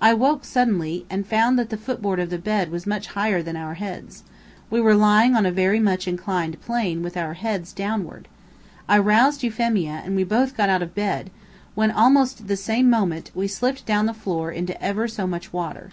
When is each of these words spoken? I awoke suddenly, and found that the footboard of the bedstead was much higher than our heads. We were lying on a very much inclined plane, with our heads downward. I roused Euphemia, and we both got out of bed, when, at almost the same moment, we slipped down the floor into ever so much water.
I 0.00 0.10
awoke 0.10 0.44
suddenly, 0.44 1.06
and 1.08 1.24
found 1.24 1.56
that 1.56 1.70
the 1.70 1.76
footboard 1.76 2.18
of 2.18 2.30
the 2.30 2.36
bedstead 2.36 2.72
was 2.72 2.84
much 2.84 3.06
higher 3.06 3.44
than 3.44 3.56
our 3.56 3.74
heads. 3.74 4.24
We 4.70 4.80
were 4.80 4.96
lying 4.96 5.36
on 5.36 5.46
a 5.46 5.52
very 5.52 5.78
much 5.78 6.08
inclined 6.08 6.60
plane, 6.60 7.00
with 7.00 7.16
our 7.16 7.34
heads 7.34 7.72
downward. 7.72 8.26
I 8.88 8.98
roused 8.98 9.44
Euphemia, 9.44 10.02
and 10.04 10.16
we 10.16 10.24
both 10.24 10.56
got 10.56 10.68
out 10.68 10.82
of 10.82 10.96
bed, 10.96 11.30
when, 11.76 11.92
at 11.92 11.96
almost 11.96 12.48
the 12.48 12.56
same 12.56 12.90
moment, 12.90 13.30
we 13.36 13.46
slipped 13.46 13.86
down 13.86 14.06
the 14.06 14.14
floor 14.14 14.50
into 14.50 14.82
ever 14.82 15.06
so 15.06 15.28
much 15.28 15.52
water. 15.52 15.92